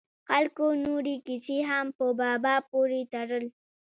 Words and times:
خلکو 0.27 0.65
نورې 0.83 1.15
کیسې 1.25 1.57
هم 1.69 1.87
په 1.97 2.05
بابا 2.19 2.55
پورې 2.69 3.01
تړل. 3.13 3.45